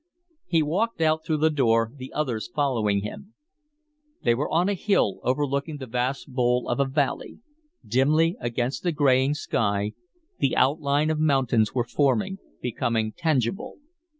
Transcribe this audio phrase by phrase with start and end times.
[0.47, 3.35] He walked out through the door, the others following him.
[4.23, 7.37] They were on a hill, overlooking the vast bowl of a valley.
[7.85, 9.93] Dimly, against the graying sky,
[10.39, 13.75] the outline of mountains were forming, becoming tangible.